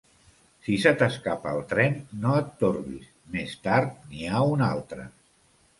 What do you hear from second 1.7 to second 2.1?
tren,